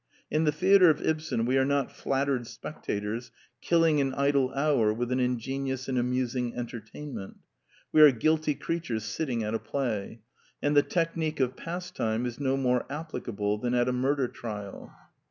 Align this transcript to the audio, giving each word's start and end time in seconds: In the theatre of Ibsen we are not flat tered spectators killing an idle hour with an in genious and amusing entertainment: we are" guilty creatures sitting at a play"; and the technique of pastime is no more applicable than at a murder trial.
In 0.31 0.45
the 0.45 0.51
theatre 0.51 0.89
of 0.89 0.99
Ibsen 1.05 1.45
we 1.45 1.59
are 1.59 1.63
not 1.63 1.91
flat 1.91 2.27
tered 2.27 2.47
spectators 2.47 3.29
killing 3.61 4.01
an 4.01 4.15
idle 4.15 4.51
hour 4.55 4.91
with 4.91 5.11
an 5.11 5.19
in 5.19 5.37
genious 5.37 5.87
and 5.87 5.95
amusing 5.95 6.55
entertainment: 6.55 7.37
we 7.91 8.01
are" 8.01 8.11
guilty 8.11 8.55
creatures 8.55 9.03
sitting 9.05 9.43
at 9.43 9.53
a 9.53 9.59
play"; 9.59 10.21
and 10.63 10.75
the 10.75 10.81
technique 10.81 11.39
of 11.39 11.55
pastime 11.55 12.25
is 12.25 12.39
no 12.39 12.57
more 12.57 12.91
applicable 12.91 13.59
than 13.59 13.75
at 13.75 13.87
a 13.87 13.93
murder 13.93 14.27
trial. 14.27 14.91